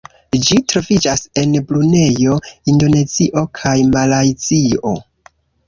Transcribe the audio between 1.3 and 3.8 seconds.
en Brunejo, Indonezio kaj